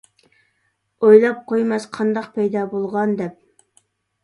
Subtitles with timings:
[1.03, 3.39] ئويلاپ قويماس قانداق پەيدا بولغان؟ دەپ.